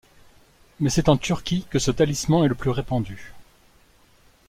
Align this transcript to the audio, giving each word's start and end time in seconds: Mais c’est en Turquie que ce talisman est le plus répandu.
Mais 0.79 0.89
c’est 0.89 1.09
en 1.09 1.17
Turquie 1.17 1.67
que 1.69 1.77
ce 1.77 1.91
talisman 1.91 2.43
est 2.43 2.47
le 2.47 2.55
plus 2.55 2.71
répandu. 2.71 3.35